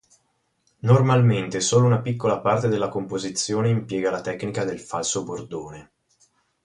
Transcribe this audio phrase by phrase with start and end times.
[0.79, 5.91] Normalmente solo una piccola parte della composizione impiega la tecnica del falso bordone.